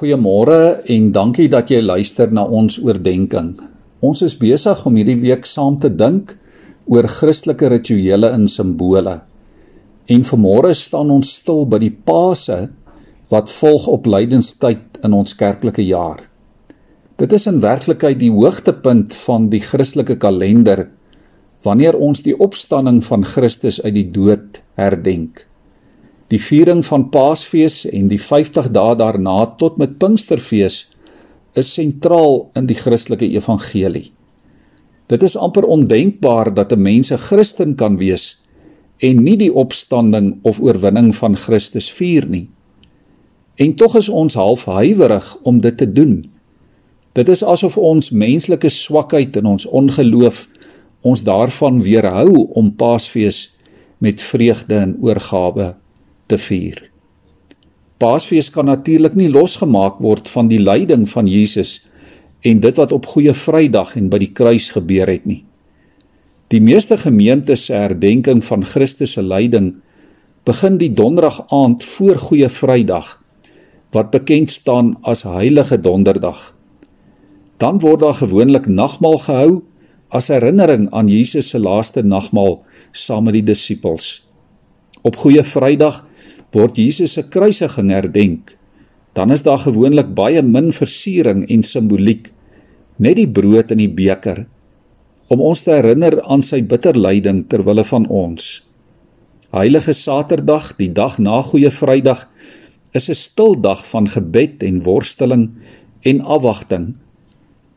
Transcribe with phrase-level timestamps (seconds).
[0.00, 3.50] Goeiemôre en dankie dat jy luister na ons oordeenking.
[4.00, 6.32] Ons is besig om hierdie week saam te dink
[6.88, 9.18] oor Christelike rituele en simbole.
[10.08, 12.56] En vanmôre staan ons stil by die Paase
[13.28, 16.24] wat volg op lydenstyd in ons kerklike jaar.
[17.20, 20.86] Dit is in werklikheid die hoogtepunt van die Christelike kalender
[21.68, 25.49] wanneer ons die opstanding van Christus uit die dood herdenk.
[26.30, 30.76] Die viering van Paasfees en die 50 dae daarna tot met Pinksterfees
[31.58, 34.12] is sentraal in die Christelike evangelie.
[35.10, 38.44] Dit is amper ondenkbaar dat 'n mens 'n Christen kan wees
[38.98, 42.48] en nie die opstanding of oorwinning van Christus vier nie.
[43.56, 46.30] En tog is ons half huiwerig om dit te doen.
[47.12, 50.48] Dit is asof ons menslike swakheid en ons ongeloof
[51.00, 53.56] ons daarvan weerhou om Paasfees
[53.98, 55.74] met vreugde en oorgawe
[56.30, 56.86] te vier.
[58.00, 61.82] Paasfees kan natuurlik nie losgemaak word van die lyding van Jesus
[62.46, 65.42] en dit wat op Goeie Vrydag en by die kruis gebeur het nie.
[66.50, 69.74] Die meeste gemeentes se herdenking van Christus se lyding
[70.48, 73.18] begin die donderdag aand voor Goeie Vrydag
[73.92, 76.54] wat bekend staan as Heilige Donderdag.
[77.58, 79.62] Dan word daar gewoonlik nagmaal gehou
[80.08, 84.22] as herinnering aan Jesus se laaste nagmaal saam met die disippels.
[85.02, 86.04] Op Goeie Vrydag
[86.54, 88.56] word Jesus se kruisiging herdenk,
[89.14, 92.30] dan is daar gewoonlik baie min versiering en simboliek,
[92.98, 94.46] net die brood en die beker
[95.30, 98.64] om ons te herinner aan sy bitter lyding ter wille van ons.
[99.54, 102.26] Heilige Saterdag, die dag na Goeie Vrydag,
[102.92, 105.54] is 'n stil dag van gebed en worsteling
[106.02, 106.94] en afwagting.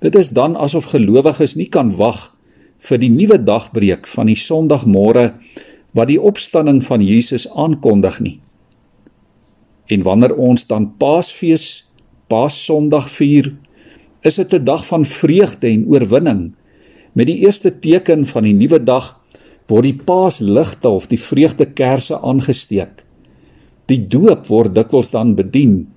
[0.00, 2.36] Dit is dan asof gelowiges nie kan wag
[2.78, 5.32] vir die nuwe dagbreek van die Sondagmôre
[5.92, 8.40] wat die opstanding van Jesus aankondig nie.
[9.88, 11.88] En wanneer ons dan Paasfees,
[12.28, 13.54] Paassondag vier,
[14.20, 16.52] is dit 'n dag van vreugde en oorwinning.
[17.12, 19.20] Met die eerste teken van die nuwe dag
[19.66, 23.04] word die Paasligte of die vreugdekerse aangesteek.
[23.86, 25.88] Die doop word dikwels dan bedien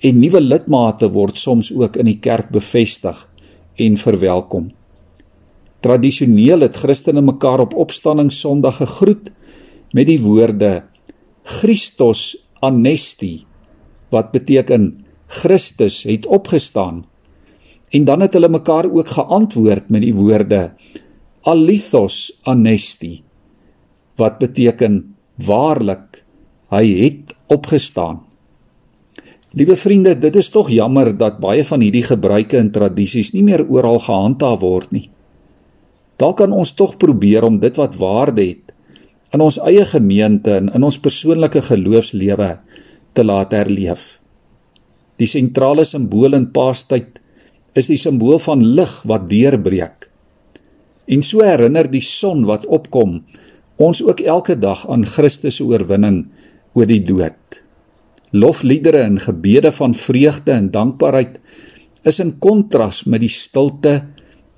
[0.00, 3.28] en nuwe lidmate word soms ook in die kerk bevestig
[3.76, 4.70] en verwelkom.
[5.80, 9.30] Tradisioneel het Christene mekaar op Opstanding Sondag gegroet
[9.94, 10.82] met die woorde
[11.42, 13.44] Christus anesti
[14.12, 17.04] wat beteken Christus het opgestaan.
[17.92, 20.72] En dan het hulle mekaar ook geantwoord met die woorde
[21.48, 23.22] alithos anesti
[24.18, 25.14] wat beteken
[25.46, 26.24] waarlik
[26.74, 28.24] hy het opgestaan.
[29.56, 33.62] Liewe vriende, dit is tog jammer dat baie van hierdie gebruike en tradisies nie meer
[33.64, 35.06] oral gehandhaaf word nie.
[36.20, 38.67] Dalk kan ons tog probeer om dit wat waarde het
[39.34, 42.54] in ons eie gemeente en in ons persoonlike geloofslewe
[43.16, 44.18] te laat herleef.
[45.18, 47.18] Die sentrale simbool in Paastyd
[47.78, 50.08] is die simbool van lig wat deurbreek.
[51.08, 53.20] En so herinner die son wat opkom
[53.78, 56.24] ons ook elke dag aan Christus se oorwinning
[56.74, 57.60] oor die dood.
[58.32, 61.38] Lofliedere en gebede van vreugde en dankbaarheid
[62.08, 64.02] is in kontras met die stilte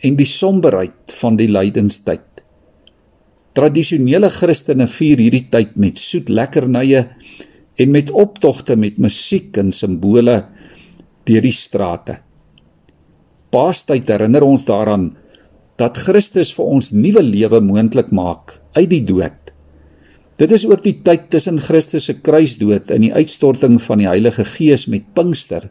[0.00, 2.29] en die somberheid van die lydenstyd.
[3.50, 7.00] Tradisionele Christene vier hierdie tyd met soet lekkernye
[7.82, 10.36] en met optogte met musiek en simbole
[11.26, 12.20] deur die strate.
[13.50, 15.10] Paastyd herinner ons daaraan
[15.80, 19.50] dat Christus vir ons nuwe lewe moontlik maak uit die dood.
[20.38, 24.46] Dit is ook die tyd tussen Christus se kruisdood en die uitstorting van die Heilige
[24.46, 25.66] Gees met Pinkster.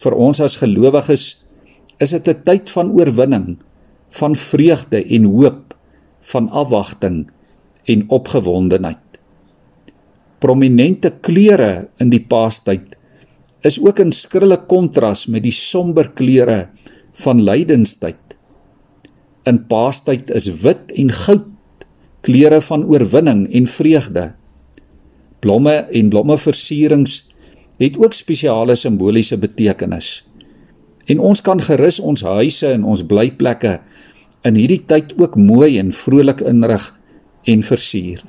[0.00, 1.24] Vir ons as gelowiges
[2.00, 3.58] is dit 'n tyd van oorwinning,
[4.10, 5.74] van vreugde en hoop
[6.20, 7.30] van afwagting
[7.84, 9.20] en opgewondenheid.
[10.40, 12.96] Prominente kleure in die Paastyd
[13.66, 16.68] is ook in skrille kontras met die somber kleure
[17.24, 18.36] van lydenstyd.
[19.48, 21.48] In Paastyd is wit en goud
[22.24, 24.30] kleure van oorwinning en vreugde.
[25.40, 27.22] Blomme en blommeversierings
[27.80, 30.20] het ook spesiale simboliese betekenis.
[31.08, 33.78] En ons kan gerus ons huise en ons blyplekke
[34.46, 36.86] in hierdie tyd ook mooi en vrolik inrig
[37.48, 38.22] en versier.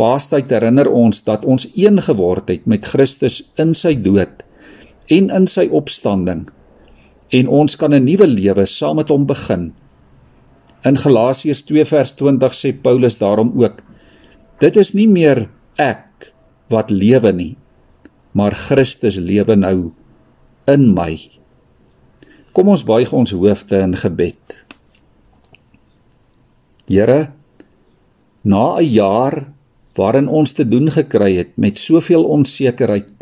[0.00, 4.42] Paastyd herinner ons dat ons een geword het met Christus in sy dood
[5.12, 6.46] en in sy opstanding
[7.32, 9.72] en ons kan 'n nuwe lewe saam met hom begin.
[10.84, 13.82] In Galasiërs 2 vers 20 sê Paulus daarom ook:
[14.58, 16.32] Dit is nie meer ek
[16.68, 17.56] wat lewe nie,
[18.32, 19.92] maar Christus lewe nou
[20.66, 21.18] in my.
[22.52, 24.56] Kom ons buig ons hoofde in gebed.
[26.88, 27.32] Here,
[28.42, 29.52] na 'n jaar
[29.94, 33.12] waarin ons te doen gekry het met soveel onsekerheid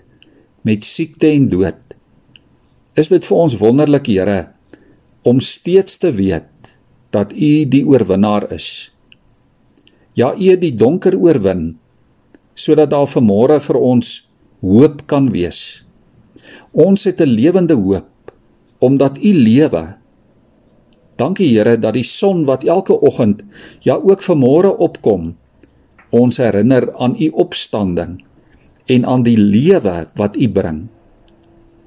[0.63, 1.97] met siekte en dood,
[2.95, 4.49] is dit vir ons wonderlik, Here,
[5.23, 6.49] om steeds te weet
[7.11, 8.91] dat U die oorwinnaar is.
[10.15, 11.79] Ja, U het die donker oorwin
[12.55, 14.29] sodat daar vanmôre vir ons
[14.61, 15.85] hoop kan wees.
[16.73, 18.09] Ons het 'n lewende hoop
[18.79, 20.00] omdat U lewe.
[21.21, 23.45] Dankie Here dat die son wat elke oggend
[23.85, 25.35] ja ook vanmôre opkom
[26.11, 28.17] ons herinner aan U opstanding
[28.91, 30.89] en aan die lewe wat U bring.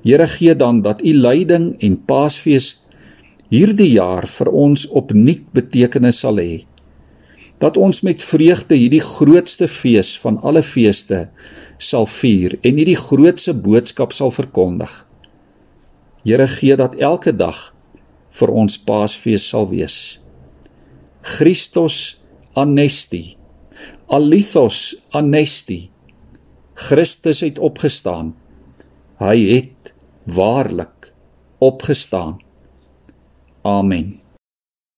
[0.03, 2.83] Here gee dan dat U lyding en Paasfees
[3.49, 6.63] hierdie jaar vir ons opnuut betekenis sal hê.
[7.59, 11.25] Dat ons met vreugde hierdie grootste fees van alle feeste
[11.77, 14.91] sal vier en hierdie grootse boodskap sal verkondig.
[16.23, 17.72] Here gee dat elke dag
[18.33, 19.97] vir ons Paasfees sal wees.
[21.37, 22.17] Christus
[22.59, 23.37] anesti.
[24.13, 25.79] Alithos anesti.
[26.73, 28.33] Christus het opgestaan.
[29.21, 29.93] Hy het
[30.25, 31.13] waarlik
[31.63, 32.39] opgestaan.
[33.63, 34.32] Amen.